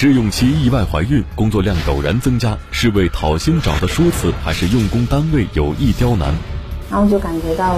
[0.00, 6.32] 试用期意外怀孕，工作量陡然增加，是为讨薪找的说辞，还是用工单位有意刁难？
[6.88, 7.74] 然后就感觉到，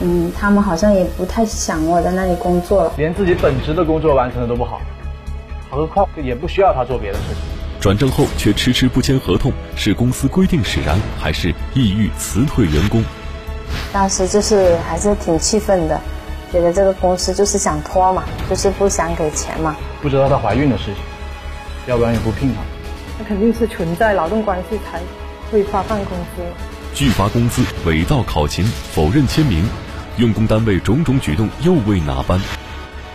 [0.00, 4.80] 嗯，他们好像也不太想我在那里工作了，连自己本职的工作完成的都不好，
[5.68, 7.38] 何况也不需要他做别的事情。
[7.80, 13.02] 转正后却迟迟不签合同，是公司规定使然，还是意欲辞退员工？
[13.92, 16.00] 当时就是还是挺气愤的，
[16.52, 19.74] 觉得这个公司就是想拖嘛，就是不想给钱嘛。
[20.00, 20.94] 不知道她怀孕的事情，
[21.86, 22.60] 要不然也不聘他。
[23.18, 25.00] 那肯定是存在劳动关系才
[25.50, 26.42] 会发放工资。
[26.94, 29.64] 拒发工资、伪造考勤、否认签名，
[30.16, 32.40] 用工单位种种举动又为哪般？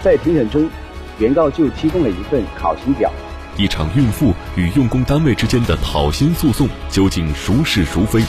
[0.02, 0.70] 在庭审中，
[1.18, 3.12] 原告就提供了一份考勤表。
[3.58, 8.22] 一场孕妇与用工单位之间的讨薪诉讼，究竟孰是孰非？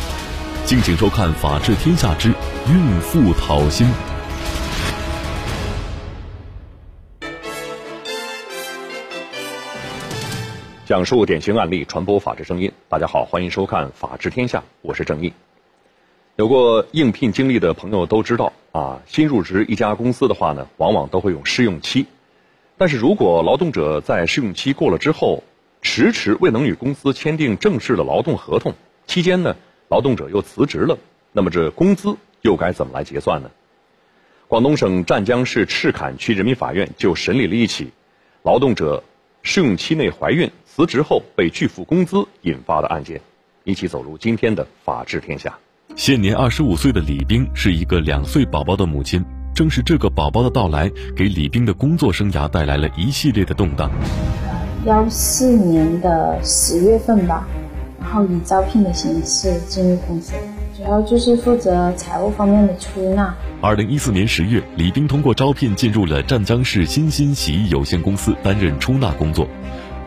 [0.64, 2.28] 敬请收看《法治天下之
[2.69, 3.86] 孕妇讨薪》，
[10.91, 12.72] 讲述典型案例，传播法治声音。
[12.88, 15.32] 大家好，欢迎收看《法治天下》，我是郑毅。
[16.34, 22.06] 有过应聘经历的朋友都知道啊，新入职一家公司的话呢，往往都会有试用期。
[22.77, 25.44] 但是如果劳动者在试用期过了之后，
[25.80, 28.75] 迟迟未能与公司签订正式的劳动合同，
[29.06, 29.54] 期间呢？
[29.91, 30.98] 劳动者又辞职了，
[31.30, 33.50] 那么这工资又该怎么来结算呢？
[34.48, 37.92] 广东省湛江市赤坎区人民法院就审理了一起
[38.42, 39.04] 劳动者
[39.42, 40.50] 试用期内怀孕
[40.81, 43.20] 辞职后被拒付工资引发的案件，
[43.64, 45.59] 一起走入今天的法治天下。
[45.95, 49.22] 现年二十五岁的李冰是一个两岁宝宝的母亲，
[49.55, 53.91] 正是这个宝宝的到来，给李冰的工作生涯带来了一系列的动荡。
[54.87, 57.47] 幺四年的十月份吧。
[58.00, 60.33] 然后以招聘的形式进入公司，
[60.75, 63.37] 主要就是负责财务方面的出纳。
[63.61, 69.47] 二零一四年十月，李冰通过招聘进入了湛江市新新洗衣有限公司担任出纳工作。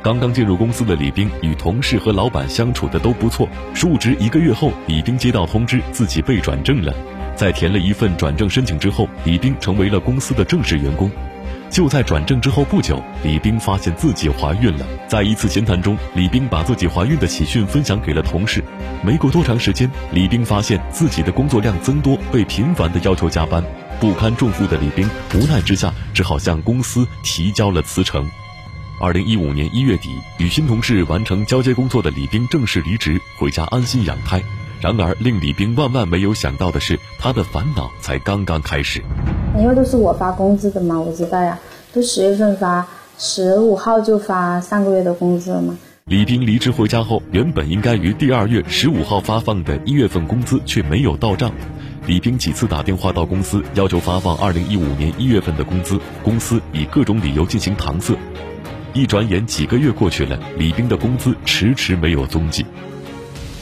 [0.03, 3.47] 刚刚进入公司的李冰与同事和老板相处的都不错。
[3.73, 6.93] 入职一个月后，李冰接到通知自己被转正了，
[7.37, 11.09] 在填了一份转正申请之后，李冰成为了公司的正式员工。
[11.69, 14.85] 就在转正之后不久，李冰发现自己怀孕了。
[15.07, 18.61] 在一次闲谈中，李冰把自己怀孕的喜讯分享给了同事。
[19.03, 23.63] 没过多长时间，李冰发现自己的工作量增多，被频繁的要求加班，
[24.01, 28.29] 不堪重负的李冰无奈之下，只好向公司提交了辞呈。
[29.03, 34.41] 二零一五年一月底，与新同事完成交接工作的李冰正式离职，回家安心养胎。
[34.79, 39.03] 然而，令李冰万万没有想到的是，他的烦恼才刚刚开始。
[39.57, 41.59] 因为都是我发工资的嘛，我知道呀，
[41.91, 42.87] 都十月份发，
[43.17, 45.77] 十五号就发上个月的工资了嘛。
[46.05, 51.51] 李斌离职回家后，原本应该于第二月十五号发放的一月份工资却没有到账。
[52.07, 58.17] 李斌几次打电话到公司，要求发放二零一五年一月份的工资，公司以各种理由进行搪塞。
[58.95, 62.63] 一转眼几个月过去了，李斌的工资迟迟没有踪迹。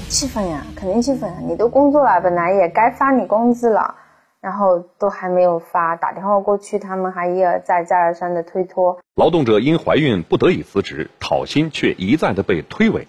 [0.09, 1.37] 气愤呀，肯定气愤呀！
[1.47, 3.95] 你都工作了，本来也该发你工资了。
[4.41, 8.99] 然后都还没有发，打电话过去，他们还一而再、再而三的推脱。
[9.15, 13.05] 劳动者因怀孕不得已辞职，讨薪却一再的被推诿。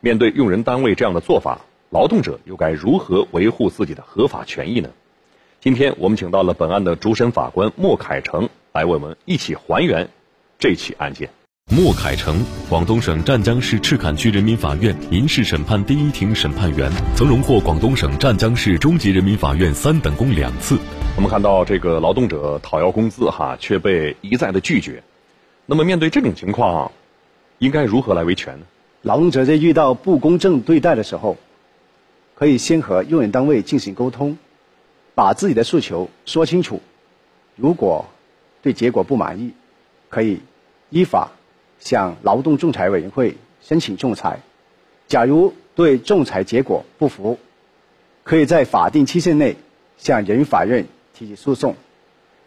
[0.00, 1.60] 面对用人单位这样的做法，
[1.90, 4.88] 劳动者又该如何维护自己的合法权益呢？
[5.60, 10.08] 今天我们请到了本案的主审法官莫凯成来为我们一起还原
[10.58, 11.28] 这起案件。
[11.74, 20.78] 莫凯成，广东省湛江市赤坎区人民法院民事审判第一庭审判员，曾荣获广东省湛江市中级人民法院三等功两次。
[21.16, 25.02] 我们看到这个劳动者讨要工资，哈，却被一再的拒绝。
[25.66, 26.92] 那么面对这种情况，
[27.58, 28.66] 应该如何来维权呢？
[29.02, 31.36] 劳动者在遇到不公正对待的时候，
[32.36, 34.38] 可以先和用人单位进行沟通，
[35.16, 36.80] 把自己的诉求说清楚。
[37.56, 38.06] 如果
[38.62, 39.50] 对结果不满意，
[40.08, 40.40] 可以
[40.90, 41.32] 依法。
[41.78, 44.40] 向劳动仲裁委员会申请仲裁。
[45.08, 47.38] 假如对仲裁结果不服，
[48.24, 49.56] 可以在法定期限内
[49.98, 51.76] 向人民法院提起诉讼。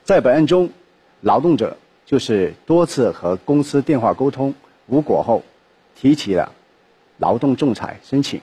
[0.03, 0.69] 在本案中，
[1.21, 4.53] 劳动者就是多次和公司电话沟通
[4.87, 5.43] 无果后，
[5.95, 6.51] 提起了
[7.17, 8.41] 劳动仲裁申请。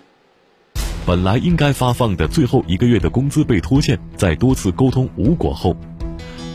[1.07, 5.77] 本来应该发放的最后一个月的工资被拖欠，在多次沟通无果后，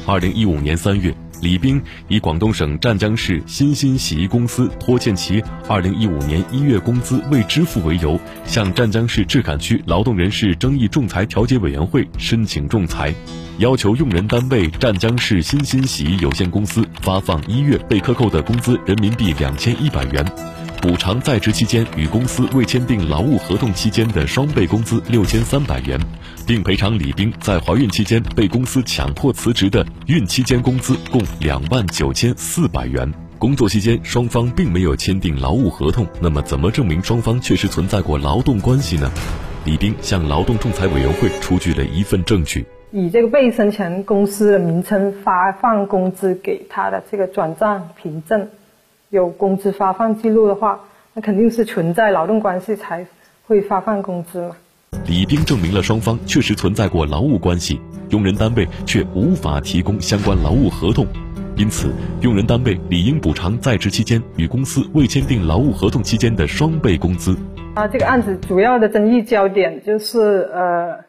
[0.08, 1.16] 二零一五年三月。
[1.42, 13.12] 李斌以广东省湛江市新兴洗衣公司拖欠其二零一五年一月工资未支付为由，向湛江市赤坎区劳动人事争议仲裁调解委员会申请仲裁，
[13.58, 20.24] 要求用人单位湛江市新兴洗衣有限公司发放一月被克扣的工资人民币两千一百元。
[20.82, 26.00] 补偿在职期间与公司未签订劳务合同期间的双倍工资六千三百元，
[26.48, 33.08] 并赔偿李冰在怀孕期间被公司强迫辞职的孕期间工资共两万九千四百元。
[33.38, 39.12] 工作期间双方并没有签订劳务合同，那么怎么证明双方确实存在过劳动关系呢？
[39.66, 48.48] 李斌向劳动仲裁委员会出具了一份证据，以这个被申请人公司的名称发放工资给他的这个转账凭证，
[49.12, 50.80] 有工资发放记录的话，
[51.14, 53.06] 那肯定是存在劳动关系才
[53.46, 54.56] 会发放工资嘛。
[55.06, 61.06] 李斌证明了双方确实存在过劳务关系，用人单位却无法提供相关劳务合同，
[61.58, 67.38] 因此用人单位理应补偿在职期间与公司未签订劳务合同期间的双倍工资。
[67.76, 71.00] 啊，这个案子主要的争议焦点就是呃，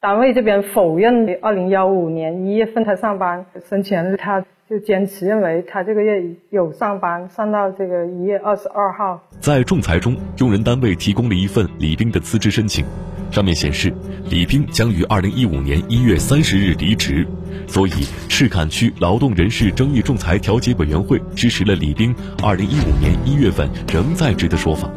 [0.00, 9.22] 单位这边否认二零幺五年一月份他上班，申请人他就坚持认为他这个月有上班，上到这个一月二十二号。
[9.38, 12.82] 在仲裁中，用人单位提供了一份李斌的辞职申请。
[13.30, 13.92] 上面显示，
[14.30, 17.26] 李斌将于二零一五年一月三十日离职，
[17.66, 17.90] 所以
[18.30, 24.90] 赤坎区劳动人事争议仲裁调解委员会支持了李斌二零一五年一月份仍在职的说法。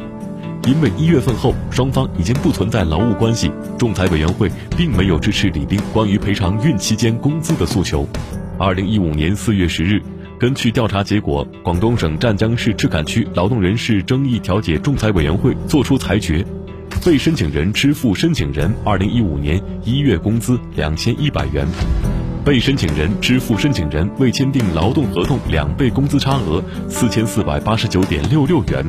[0.66, 8.08] 因为一月份后双方已经不存在劳务关系，仲裁委员会并没有支持李斌关于赔偿孕期间工资的诉求。
[8.58, 10.00] 二零一五年四月十日，
[10.40, 16.42] 根据调查结果，广东省湛江市赤坎区劳动人事争议调解仲裁委员会作出裁决。
[17.04, 21.66] 被申请人支付申请人二零一五年一月工资两千一百元，
[22.46, 28.82] 被申请人支付申请人未签订劳动合同两倍工资差额四千四百八十九点六六元，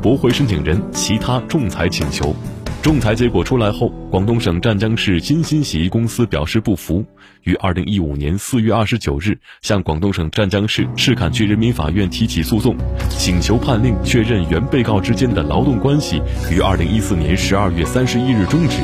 [0.00, 2.34] 驳回申请人其他仲裁请求。
[2.82, 7.04] 仲裁结果出来后，广东省湛江市新新洗衣公司表示不服，
[7.44, 12.76] 于二零一五年四月二十九日向广东省湛江市赤坎区人民法院提起诉讼，
[13.08, 16.20] 请求判令确认原被告之间的劳动关系
[16.50, 18.78] 于二零一四年十二月三十一日终止，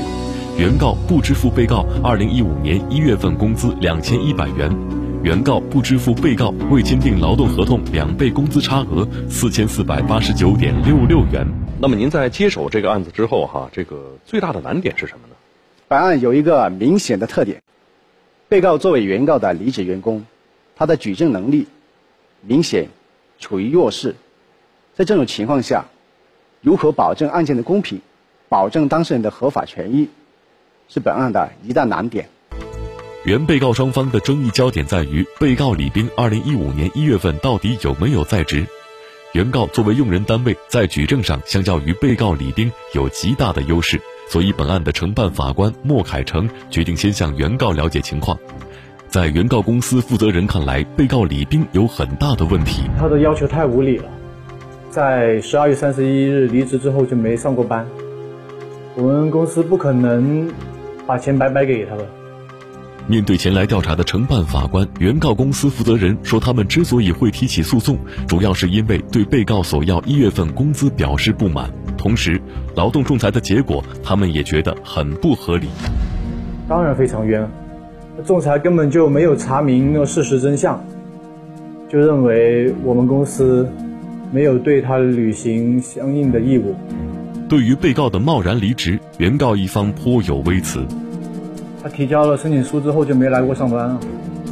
[0.56, 4.70] 原告不支付被告二零一五年一月份工资两千一百元，
[5.28, 11.46] 原告不支付被告未签订劳动合同两倍工资差额四千四百八十九点六六元。
[11.78, 15.34] 那么您在接手这个案子之后，哈，这个最大的难点是什么呢？
[15.86, 17.62] 本案有一个明显的特点，
[18.48, 20.24] 被告作为原告的离职员工，
[20.74, 21.66] 他的举证能力
[22.40, 22.88] 明显
[23.38, 24.16] 处于弱势。
[24.94, 25.84] 在这种情况下，
[26.62, 28.00] 如何保证案件的公平，
[28.48, 30.08] 保证当事人的合法权益，
[30.88, 32.30] 是本案的一大难点。
[33.28, 38.64] 原被告双方的争议焦点在于，被告李斌二零一五年一月份到底有没有在职？
[39.34, 48.38] 原告作为用人单位，在举证上相较于被告李斌有极大的优势，所以本案的承办法官莫凯成决定先向原告了解情况。
[49.08, 52.84] 在原告公司负责人看来，被告李斌有很大的问题。
[52.98, 54.04] 他的要求太无理了，
[54.88, 57.86] 在十二月三十一日离职之后就没上过班，
[58.94, 60.50] 我们公司不可能
[61.06, 62.06] 把钱白白给他了。
[63.08, 67.96] 面对前来调查的承办法官，原告公司负责人说，他们之所以会提起诉讼，
[68.26, 72.38] 主要是因为对被告索要一月份工资表示不满，同时，
[72.74, 75.68] 劳动仲裁的结果他们也觉得很不合理。
[76.68, 77.48] 当然非常冤，
[78.26, 80.84] 仲裁根本就没有查明那事实真相，
[81.88, 83.66] 就认为我们公司
[84.30, 86.74] 没有对他履行相应的义务。
[87.48, 90.86] 对于被告的贸然离职，原告一方颇有微词。
[91.80, 94.00] 他提交了申请书之后就没来过上班了，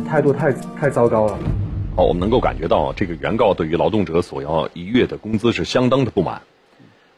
[0.08, 1.36] 态度太太糟糕了。
[1.96, 6.42] 好，我们能够感觉到这个原告对于劳动者索要一月的工资是相当的不满。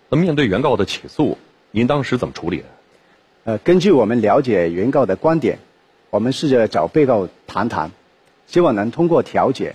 [0.08, 1.36] 那面对原告的起诉，
[1.72, 2.64] 您当时怎么处理的？
[3.44, 5.58] 呃，根据我们了解原告的观点，
[6.08, 7.90] 我们试着找被告谈谈，
[8.46, 9.74] 希望能通过调解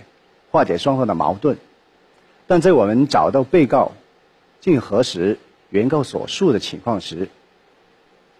[0.50, 1.58] 化解双方的矛盾。
[2.48, 3.92] 但在我们找到被告
[4.60, 5.38] 并核实
[5.70, 7.28] 原告所述的情况时，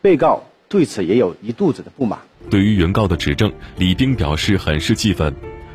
[0.02, 0.42] 被告。
[0.68, 2.18] 对此也有一肚子的不满。
[2.50, 5.34] 对于原告的指证，李斌表示很是气愤。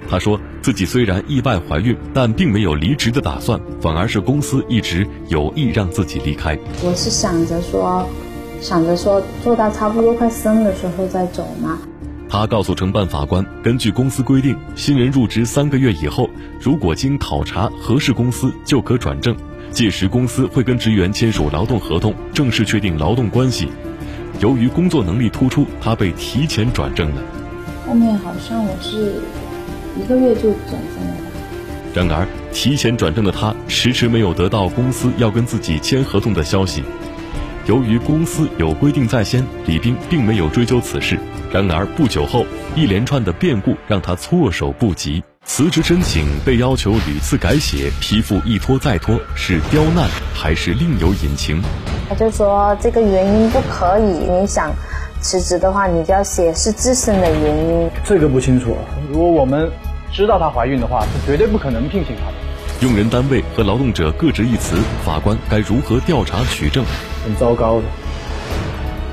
[0.09, 6.57] 他说自己虽然意外怀孕，但并没有离职的打算，反而是公司一直有意让自己离开。
[6.83, 8.07] 我是想着说，
[8.59, 11.77] 想着说做到差不多快生的时候再走嘛。
[12.27, 16.29] 他告诉承办法官，根据公司规定，新人入职三个月以后，
[16.59, 19.35] 如果经考察合适公司，就可转正。
[19.71, 23.67] 届时公司会跟职员签署劳动合同，正式确定劳动关系。
[24.39, 27.21] 由于工作能力突出，他被提前转正了。
[27.85, 29.21] 后面好像我是
[29.99, 31.13] 一个月就转正了。
[31.93, 36.83] 然而，提前转正的他迟迟没有得到公司要跟自己签合同的消息。
[37.65, 41.19] 由于公司有规定在先，李斌并没有追究此事。
[41.51, 45.21] 然而不久后，一连串的变故让他措手不及。
[45.51, 51.59] 辞职申请被要求屡次改写，批复一拖再拖，是刁难还是另有隐情？
[52.07, 54.71] 他就说这个原因不可以，你想
[55.19, 57.89] 辞职的话，你就要写是自身的原因。
[58.05, 58.77] 这个不清楚。
[59.11, 59.67] 如果我们
[60.13, 62.33] 知道她怀孕的话，是绝对不可能聘请她的。
[62.81, 66.85] 用人单位和劳动者各执一词，法官该如何调查取证？
[67.25, 67.85] 很糟糕的，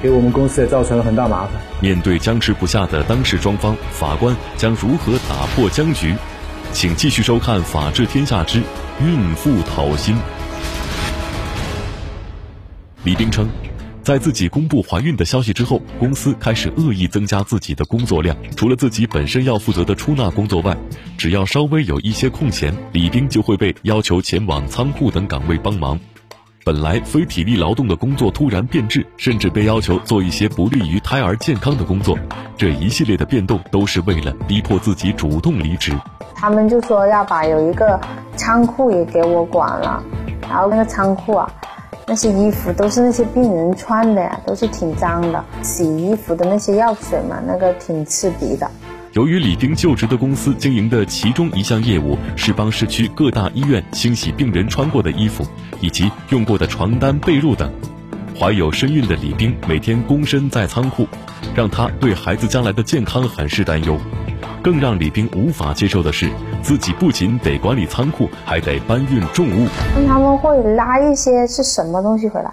[0.07, 1.61] 给我们公司也造成了很大麻烦。
[1.81, 6.15] 面对僵持不下的当事双方，法官将如何打破僵局？
[6.73, 8.63] 请继续收看《法治天下之
[9.05, 10.15] 孕妇讨薪》。
[13.03, 13.49] 李冰称。
[14.05, 18.37] 在自己公布怀孕的消息之后，公司开始恶意增加自己的工作量。
[18.57, 20.77] 除了自己本身要负责的出纳工作外，
[21.19, 25.99] 只要稍微有一些空闲，李冰就会被要求前往仓库等岗位帮忙。
[26.67, 32.19] 本来非体力劳动的工作突然变质，甚至被要求做一些不利于胎儿健康的工作。
[32.57, 35.97] 这一系列的变动都是为了逼迫自己主动离职。
[36.35, 38.01] 他们就说要把有一个
[38.35, 40.03] 仓库也给我管了，
[40.43, 41.49] 然后那个仓库啊。
[42.09, 45.45] 那些衣服都是那些病人穿的呀，都是挺脏的。
[45.63, 48.69] 洗衣服的那些药水嘛，那个挺刺鼻的。
[49.17, 55.43] 由于李丁就职的公司经营的其中一项业务是帮市区各大医院清洗病人穿过的衣服
[55.81, 57.73] 以及用过的床单被褥等，
[58.39, 61.09] 怀有身孕的李丁每天躬身在仓库，
[61.55, 63.99] 让他对孩子将来的健康很是担忧。
[64.63, 66.31] 更让李冰无法接受的是，
[66.61, 69.67] 自己不仅得管理仓库，还得搬运重物。
[70.07, 72.53] 他们会拉一些是什么东西回来，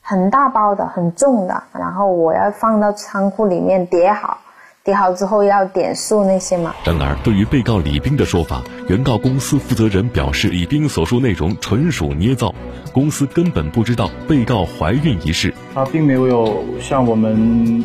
[0.00, 4.38] 很大包的、很重的，然后我要放到仓库里面叠好，
[4.84, 6.74] 叠好之后要点数那些嘛。
[6.84, 12.52] 然而，对于被告李冰的说法，原告公司负责人表示，李冰所述内容纯属捏造，
[12.92, 15.54] 公司根本不知道被告怀孕一事。
[15.72, 17.84] 他并没有向我们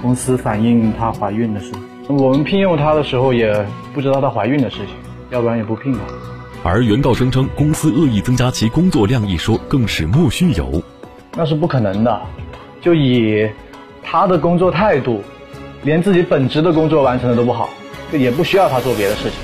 [0.00, 1.72] 公司反映她怀孕的事。
[2.08, 4.94] 我们聘用她的时候也不知道她怀孕的事情，
[5.30, 6.00] 要不然也不聘了。
[6.62, 10.80] 而原告声称公司恶意增加其工作量一说更是莫须有，
[11.36, 12.20] 那是不可能的。
[12.80, 13.50] 就以
[14.04, 15.22] 他的工作态度，
[15.82, 17.70] 连自己本职的工作完成的都不好，
[18.12, 19.38] 也不需要他做别的事情。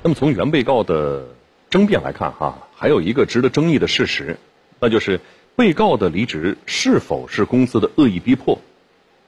[0.00, 1.26] 那么从原被告的
[1.70, 4.36] 争辩来看，哈，还有一个值得争议的事实，
[4.78, 5.20] 那就是
[5.56, 8.60] 被告的离职是否是公司的恶意逼迫？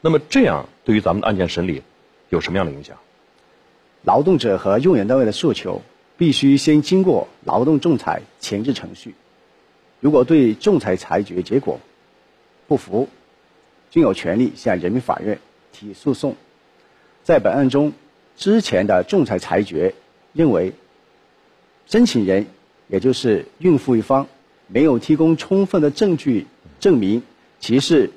[0.01, 1.83] 那么这样对于咱们的案件审理？
[2.29, 2.97] 有什么样的影响？
[4.05, 5.83] 劳动者和用人单位的诉求
[6.17, 9.15] 必须先经过劳动仲裁前置程序。
[9.99, 11.81] 如果对仲裁裁决结果
[12.69, 13.09] 不服，
[13.91, 15.41] 均有权利向人民法院
[15.73, 16.37] 提诉讼。
[17.25, 17.93] 在本案中，
[18.37, 19.95] 之前的仲裁裁决
[20.33, 20.73] 认为，
[21.87, 22.47] 申请人
[22.87, 24.27] 也就是孕妇一方
[24.67, 26.47] 没有提供充分的证据
[26.81, 27.23] 证明
[27.61, 28.11] 其是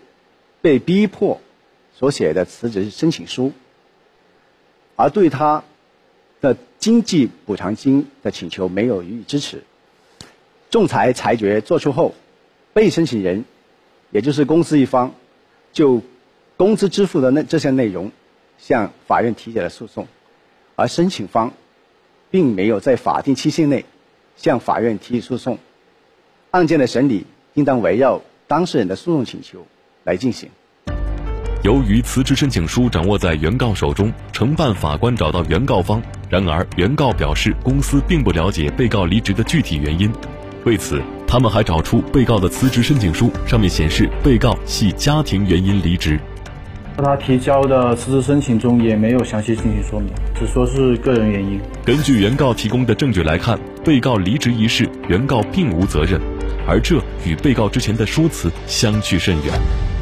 [0.61, 1.41] 被逼迫
[1.93, 3.51] 所写的辞职申请书。
[4.95, 5.63] 而对他
[6.41, 9.63] 的经济补偿金的请求没有予以支持。
[10.69, 12.13] 仲裁裁决作出后，
[12.73, 13.43] 被申请人，
[14.11, 15.13] 也就是公司一方，
[15.73, 16.01] 就
[16.61, 18.11] 工资支付的那这些内容，
[18.59, 20.07] 向法院提起了诉讼，
[20.75, 21.53] 而申请方，
[22.29, 23.83] 并没有在法定期限内
[24.37, 25.57] 向法院提起诉讼。
[26.51, 27.25] 案件的审理
[27.55, 29.65] 应当围绕当事人的诉讼请求
[30.03, 30.51] 来进行。
[31.63, 35.99] 由于辞职申请书掌握在原告手中，承办法官找到原告方，
[36.29, 40.13] 然而原告表示公司并不了解被告离职的具体原因。
[40.65, 46.19] 为此，他们还找出被告的辞职申请书，上面显示被告系家庭原因离职。
[46.97, 51.59] 他提交的辞职申请中也没有详细进行说明，只说是个人原因。
[51.83, 56.21] 根据原告提供的证据来看，被告离职一事，原告并无责任，
[56.67, 59.53] 而这与被告之前的说辞相去甚远。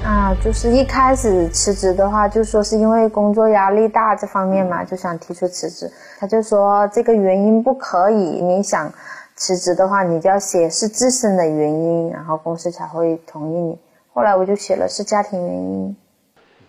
[0.04, 5.90] 啊，就是一开始辞职的话，就说是因为工作压力大这方面嘛，就想提出辞职。
[6.20, 8.92] 他就说这个原因不可以，你想
[9.36, 13.78] 辞职的话，你就要写是自身的原因，然后公司才会同意你。
[14.12, 15.96] 后来我就写了是家庭原因。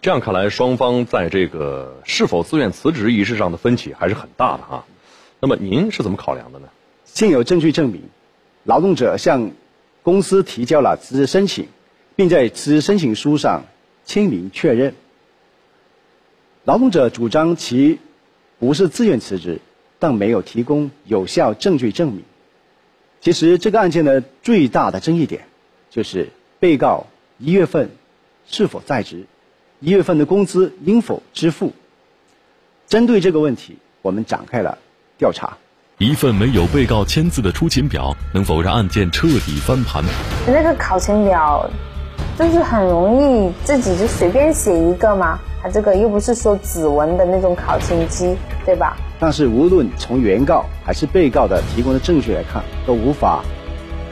[0.03, 4.85] 这样看来，双方在这个是否自愿辞职一事上的分歧还是很大的哈。
[5.41, 6.69] 那么您是怎么考量的呢？
[7.05, 8.03] 现有证据证明，
[8.65, 9.51] 劳动者向
[10.03, 11.69] 公司提交了辞职申请。
[12.21, 13.65] 并在辞职申请书上
[14.05, 14.95] 签名确认。
[16.65, 17.99] 劳动者主张其
[18.59, 19.63] 不是自愿辞职，
[19.99, 22.23] 但没有提供有效证据证明。
[23.23, 25.47] 其实这个案件的最大的争议点，
[25.89, 26.29] 就是
[26.59, 27.07] 被告
[27.39, 27.89] 一月份
[28.47, 29.25] 是否在职，
[29.81, 31.73] 一月份的工资应否支付。
[32.87, 34.77] 针对这个问题，我们展开了
[35.17, 35.57] 调查。
[35.99, 40.03] 一份没有被告签字的出勤表，能否让案件彻底翻盘？
[40.47, 41.69] 那个考勤表。
[42.39, 48.35] 就是很容易自己就随便写一个嘛，他这个又不是说指纹的那种考勤机，
[48.65, 48.97] 对吧？
[49.19, 53.45] 但是无论从原告还是被告的提供的证据来看，都无法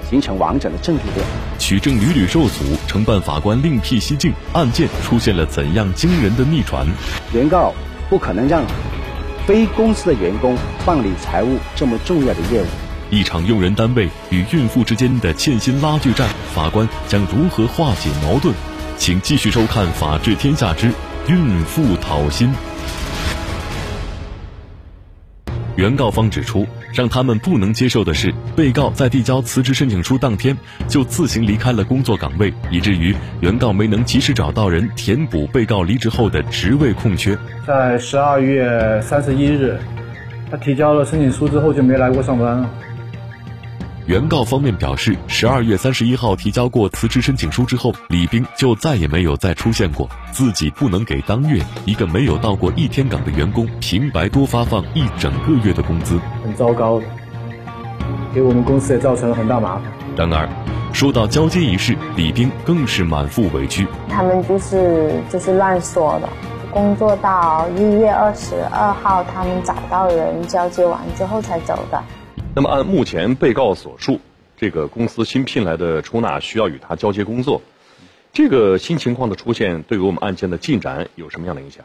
[0.08, 1.26] 形成完整的证据链，
[1.58, 6.86] 取证屡屡受阻，承办法官另辟蹊径，案件出现了怎样惊人的逆转？
[7.34, 7.74] 原告
[8.08, 8.64] 不可能让
[9.46, 12.66] 非公司的员工办理财务这么重要的业务，
[13.10, 18.54] 一场用人单位与孕妇之间的欠薪拉锯战，法官将如何化解矛盾？
[18.96, 20.90] 请继续收看《法治天下之
[21.28, 22.48] 孕妇讨薪》。
[25.78, 30.56] 原告方指出，让他们不能接受的是，被告在递交辞职申请书当天
[30.88, 37.38] 就自行离开了工作岗位，以至于原告没能及时找到人填补被告离职后的职位空缺。
[37.64, 39.78] 在十二月三十一日，
[40.50, 42.68] 他提交了申请书之后就没来过上班了。
[44.08, 57.04] 原告方面表示，十二月三十一号提交过辞职申请书之后，李斌就再也没有再出现过，自己不能给当月一个没有到过一天岗的员工平白多发放一整个月的工资，很糟糕的，
[58.32, 59.82] 给我们公司也造成了很大麻烦。
[60.16, 60.48] 然而，
[60.94, 63.86] 说到交接仪式，李斌更是满腹委屈。
[64.08, 66.28] 他们就是就是乱说的，
[66.72, 72.02] 工作到一月二十二号，他们找到人交接完之后才走的。
[72.58, 74.18] 那么，按目前被告所述，
[74.56, 77.62] 这个公司新聘来的出纳需要与他交接工作，
[78.32, 81.84] 这个新情况的出现，对于我们案件的进展有什么样的影响？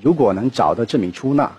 [0.00, 1.56] 如果能找到这名出纳，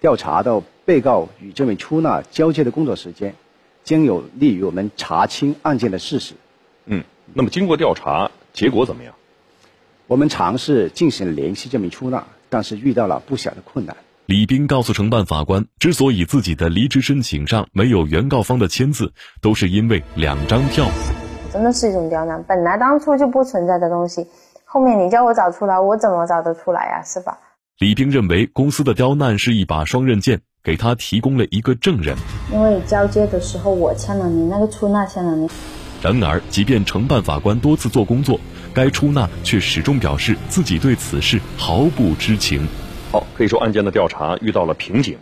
[0.00, 3.36] 调查到被告与这名出纳交接的工作时间，
[3.84, 6.34] 将有利于我们查清案件的事实。
[6.86, 7.04] 嗯，
[7.34, 9.14] 那么经过调查，结果怎么样？
[10.08, 13.96] 我们尝试进行联系这名出纳，但是遇到了不小的困难。
[14.28, 20.86] 李斌告诉承办法官，之所以自己的离职申请上没有原告方的签字，都是因为两张票。
[21.50, 24.26] 真的是一种刁难，本来当初就不存在的东西，
[24.66, 27.02] 后面你叫我找出来，我怎么找得出来呀？
[27.02, 27.38] 是吧？
[27.78, 32.14] 李斌认为公司的刁难是一把双刃剑，给他提供了一个证人。
[32.52, 35.48] 因为交接的时候我签了名，那个出纳签了名。
[36.02, 38.38] 然而，即便承办法官多次做工作，
[38.74, 42.68] 该出纳却始终表示自己对此事毫不知情。
[43.10, 45.16] 好，可以说案件的调查遇到了瓶颈。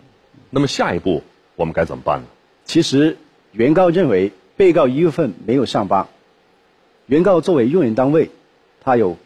[0.51, 1.23] 那么下一步
[1.55, 2.27] 我们该怎么办呢？
[2.65, 3.17] 其实，
[3.53, 6.09] 原告认为被告一月份没有上班。
[7.07, 8.31] 原告作为用人单位，
[8.81, 9.17] 他有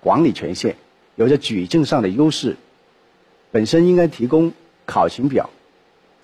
[0.00, 0.76] 管理权限，
[1.14, 2.56] 有着举证上的优势，
[3.50, 4.54] 本身应该提供
[4.86, 5.50] 考勤表、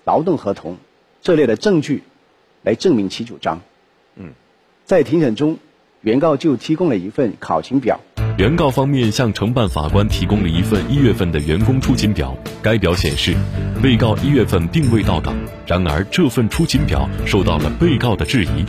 [0.03, 0.77] 劳动合同
[1.21, 2.01] 这类的证据
[2.63, 3.61] 来证明其主张。
[4.15, 4.33] 嗯，
[4.83, 5.59] 在庭审中，
[6.01, 7.99] 原告就提供了一份考勤表。
[8.35, 13.35] 原告方面向承办法官提供了一份一月份的员工出勤表，该表显示，
[13.79, 15.35] 被告一月份并未到岗。
[15.67, 18.65] 然而，这份出勤表受到了被告的质疑，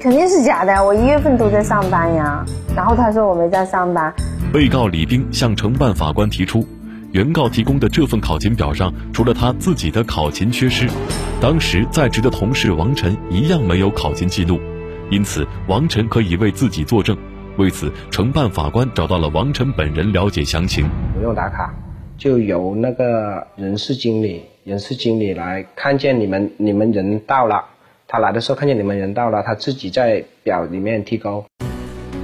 [0.00, 2.42] 肯定是假的，我一月份都在上班呀。
[2.74, 4.14] 然后他说我没在上班。
[4.50, 6.66] 被告李斌向承办法官提出，
[7.10, 10.88] 原告提供的这份考勤表上，除了他自己的考勤缺失，
[11.38, 14.58] 当时在职的同事王晨一样没有考勤记录，
[15.10, 17.14] 因此王晨可以为自己作证。
[17.56, 20.88] 为此，承办法官找到了王晨本人了解详情。
[21.14, 21.74] 不用打卡，
[22.16, 27.64] 就由那个人事经理，人事经理来看见你们，你们人到了，
[28.08, 31.44] 他来的时候看见你们人到了，他自己在表里面提勾。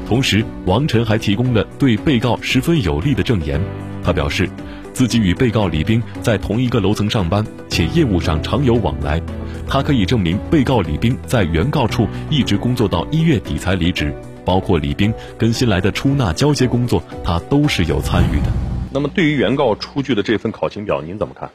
[0.06, 3.60] 同时，王晨还提供了对被告十分有利的证言。
[4.02, 4.48] 他表示，
[4.94, 9.20] 自己与被告李兵在同一个楼层上班，且业务上常有往来。
[9.68, 14.14] 他可以证明被告李兵在原告处一直工作到一月底才离职。
[14.48, 18.46] 包括李兵跟新来的出纳交接工作，他都是有参与的。
[18.90, 21.50] 那么，对于原告出具的这份考勤表，您怎么看？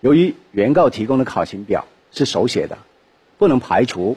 [0.00, 2.78] 由于原告提供的考勤表是手写的，
[3.36, 4.16] 不能排除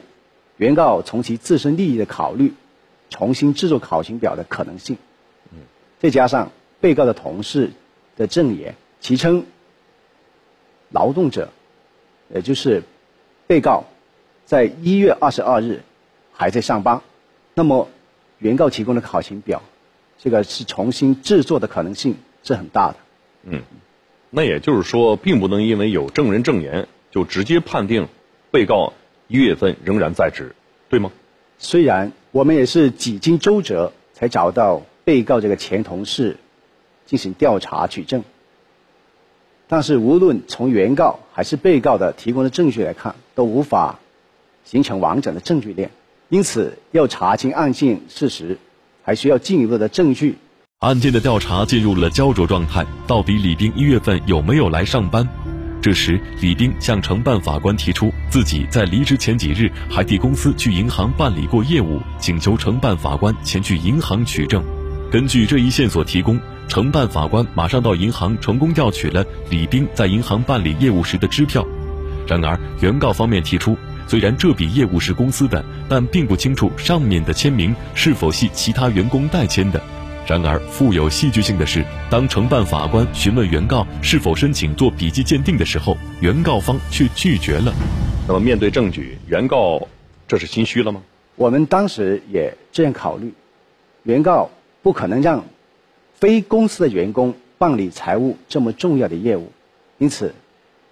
[0.58, 2.54] 原告从其自身利益的考虑，
[3.10, 4.96] 重新制作考勤表的可能性。
[5.50, 5.58] 嗯，
[5.98, 7.72] 再加上被告的同事
[8.16, 9.44] 的证言，其称
[10.90, 11.48] 劳动者，
[12.32, 12.84] 也就是
[13.48, 13.82] 被告，
[14.44, 15.82] 在一月二十二日
[16.32, 17.02] 还在上班，
[17.54, 17.88] 那么。
[18.44, 19.62] 原告提供的考勤表，
[20.18, 22.96] 这个是重新制作的可能性是很大的。
[23.44, 23.62] 嗯，
[24.28, 28.06] 那也就是说，并不能因为有证人证言就直接判定
[28.50, 28.92] 被告
[29.28, 30.54] 一月份仍然在职，
[30.90, 31.10] 对吗？
[31.56, 36.36] 虽然我们也是几经周折才找到被告这个前同事
[37.06, 38.24] 进行调查取证，
[39.68, 44.00] 但是无论从原告还是被告的提供的证据来看，都无法
[44.66, 45.90] 形成完整的证据链。
[46.30, 48.58] 因此，要查清案件事实，
[49.02, 50.36] 还需要进一步的证据。
[50.80, 52.84] 案件的调查进入了焦灼状态。
[53.06, 55.26] 到底李斌一月份有没有来上班？
[55.80, 64.64] 这时，李斌向承办法官提出，自己在离职前几日还替公司去银行办理过业务，请求承办法官前去银行取证。
[65.10, 71.64] 根据这一线索提供，承办法官马上到银行成功调取了李斌在银行办理业务时的支票。
[72.26, 73.76] 然而，原告方面提出。
[74.06, 79.80] 虽然这笔业务是公司的，但并不清楚上面的签名是否系其他员工代签的。
[80.26, 87.74] 然而，富有戏剧性的是，当承办法官询问原告是否申请做笔迹鉴定的时候，原告方却拒绝了。
[88.26, 89.86] 那么面对证据，原告
[90.26, 91.02] 这是心虚了吗？
[91.36, 93.34] 我们当时也这样考虑，
[94.04, 94.48] 原告
[94.82, 95.44] 不可能让
[96.14, 99.52] 非公司的员工办理财务这么重要的业务，
[99.98, 100.34] 因此，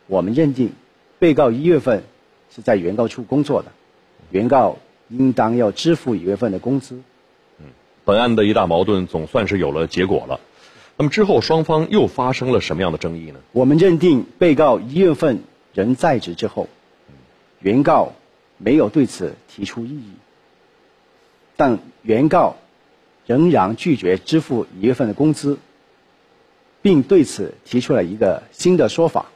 [0.08, 0.72] 我们认定
[1.18, 2.04] 被告一月份
[2.54, 3.72] 是在原告处工作的，
[4.30, 4.76] 原告
[5.08, 7.00] 应当要支付一月份的工资。
[7.58, 7.66] 嗯，
[8.04, 10.40] 本案的一大矛盾总算是有了结果了。
[10.98, 13.40] 那么之后双方又发生了什么样的争议呢？
[13.52, 16.68] 我们认定被告一月份仍在职之后，
[17.60, 18.12] 原告
[18.58, 20.12] 没有对此提出异议，
[21.56, 22.56] 但原告
[23.26, 25.58] 仍然拒绝支付一月份的工资，
[26.82, 29.26] 并对此提出了一个新的说法。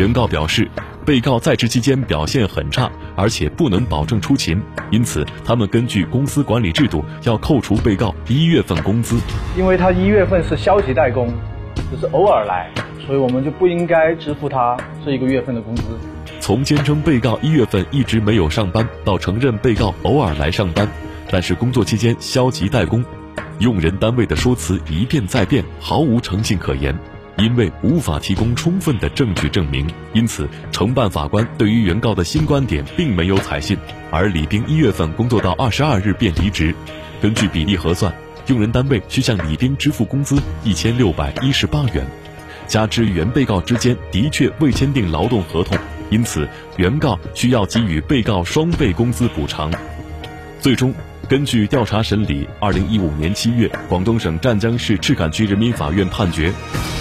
[0.00, 0.66] 原告表示，
[1.04, 4.58] 被告在职期间表现很差，而且不能保证出勤，
[4.90, 9.20] 因此他们根据公司管理制度要扣除被告一月份工资。
[9.58, 11.28] 因为他一月份是消极怠工，
[11.90, 12.70] 只是偶尔来，
[13.04, 15.82] 所以我们就不应该支付他这一个月份的工资。
[16.40, 20.88] 从坚称被告一月份一直没有上班，到承认被告偶尔来上班，
[21.30, 23.04] 但是工作期间消极怠工，
[23.58, 26.98] 用人单位的说辞一变再变，毫无诚信可言。
[27.36, 33.78] 因为无法提供充分的证据证明，因此承办法官对于原告的新观点并没有采信。
[34.10, 36.74] 而李兵一月份工作到二十二日便离职，
[37.22, 38.14] 根据比例核算，
[38.46, 42.06] 用人单位需向李兵支付工资一千六百一十八元，
[42.66, 45.78] 加之原被告之间的确未签订劳动合同，
[46.10, 49.70] 因此原告需要给予被告双倍工资补偿。
[50.60, 50.92] 最终。
[51.30, 56.52] 根据调查审理，二零一五年七月，广东省湛江市赤坎区人民法院判决：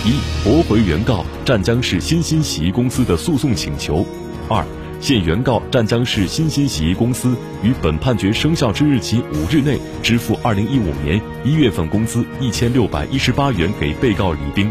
[0.05, 4.05] 一、驳回原告湛江市新新洗衣公司的诉讼请求；
[4.47, 4.63] 二、
[5.01, 14.69] 现原告湛江市新新洗衣公司于本判决生效之日起五日内支付二零一五年一月份工资一千六百一十八元给被告李兵；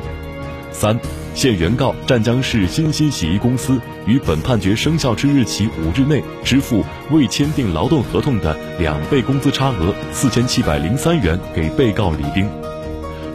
[0.78, 0.96] 三。
[1.34, 12.48] 现原告湛江市新兴洗衣公司于本判决生效之日起五日内支付未签订劳动合同的两倍工资差额四千七百零三元给被告李兵。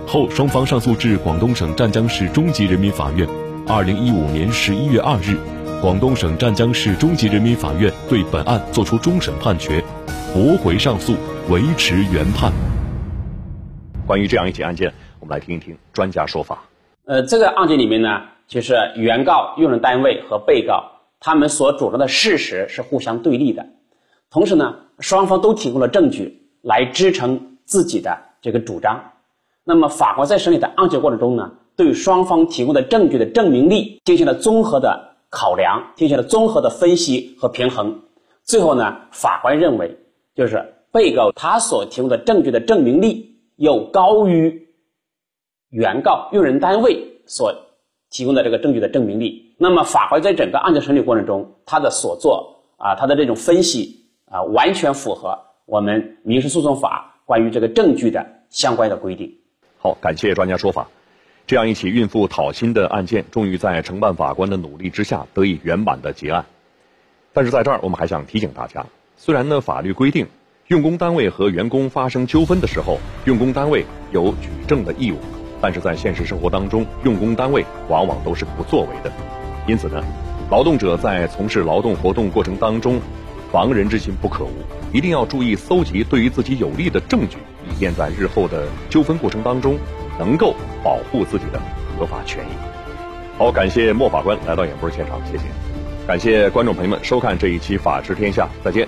[0.06, 3.27] 后双方上诉至广东省湛江市中级人民法院。
[3.65, 5.38] 二零一五年十一月二日，
[5.82, 9.82] 广东省湛江市中级人民法院对本案作出终审判决，
[10.34, 11.15] 驳回上诉，
[11.49, 12.51] 维持原判。
[14.06, 16.72] 关于这样一起案件，我们来听一听专家说法。
[17.05, 20.85] 呃，这个案件里面呢，就是原告、用人单位和被告
[21.19, 23.65] 他们所主张的事实是互相对立的，
[24.31, 29.11] 同时呢，双方都提供了证据来支撑自己的这个主张。
[29.65, 38.01] 那么，法官在审理的案件过程中呢，对双方提供的证据的证明力进行了综合的考量，进行了综合的分析和平衡。
[38.43, 39.97] 最后呢，法官认为，
[40.35, 44.69] 就是被告他所提供的证据的证明力又高于。
[45.73, 47.65] 原告用人单位所
[48.12, 59.39] 提供的这个证据的证明力，那么法官在整个案件审理过程中，他的所作啊，他的这种分析啊，完全符合我们民事诉讼法关于这个证据的相关的规定。
[59.79, 60.89] 好，感谢专家说法。
[61.47, 66.45] 这样一起孕妇讨薪的案件，终于在承办法官的努力之下得以圆满的结案。
[67.33, 68.86] 但是在这儿，我们还想提醒大家，
[69.17, 70.27] 虽然呢法律规定，
[70.67, 75.17] 用工单位和员工发生纠纷的时候，用工单位有举证的义务。
[75.63, 79.10] 但是在现实生活当中，用工单位往往都是不作为的，
[79.65, 80.04] 因此呢，
[80.52, 82.99] 劳动者在从事劳动活动过程当中，
[83.49, 84.52] 防人之心不可无，
[84.91, 87.38] 一定要注意搜集对于自己有利的证据，
[87.71, 89.78] 以便在日后的纠纷过程当中
[90.19, 91.62] 能够保护自己的
[91.97, 92.49] 合法权益。
[93.38, 95.43] 好，感谢莫法官来到演播现场，谢谢，
[96.06, 98.86] 感谢观众朋友们收看这一期《法治天下》，再见。